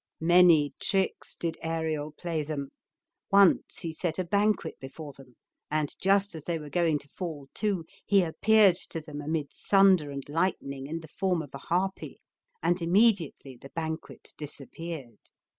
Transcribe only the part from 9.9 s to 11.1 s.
and lightning in the